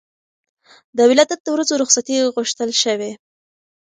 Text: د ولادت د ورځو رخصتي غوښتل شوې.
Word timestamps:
د 0.97 0.99
ولادت 1.09 1.39
د 1.43 1.47
ورځو 1.55 1.75
رخصتي 1.83 2.15
غوښتل 2.35 2.69
شوې. 2.83 3.11